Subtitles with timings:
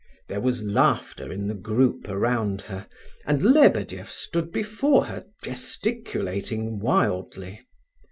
[0.29, 2.87] There was laughter in the group around her,
[3.23, 7.67] and Lebedeff stood before her gesticulating wildly.